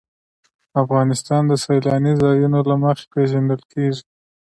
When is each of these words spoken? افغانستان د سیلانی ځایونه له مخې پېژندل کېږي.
افغانستان 0.83 1.41
د 1.47 1.53
سیلانی 1.65 2.13
ځایونه 2.23 2.59
له 2.69 2.75
مخې 2.83 3.05
پېژندل 3.13 3.61
کېږي. 3.73 4.03